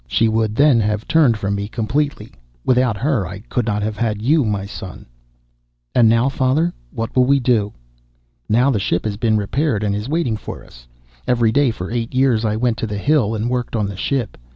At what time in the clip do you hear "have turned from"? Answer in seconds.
0.79-1.53